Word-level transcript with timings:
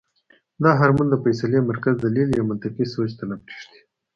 دا 0.63 0.71
هارمون 0.79 1.07
د 1.09 1.15
فېصلې 1.23 1.59
مرکز 1.69 1.95
دليل 1.97 2.29
يا 2.37 2.43
منطقي 2.49 2.85
سوچ 2.93 3.09
ته 3.17 3.23
نۀ 3.29 3.35
پرېږدي- 3.45 3.79